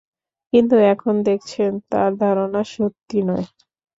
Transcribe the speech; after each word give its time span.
কিন্তু 0.53 0.75
এখন 0.93 1.15
দেখছেন, 1.27 1.71
তাঁর 1.91 2.11
ধারণা 2.21 2.61
সত্যি 2.73 3.19
নয়। 3.27 3.45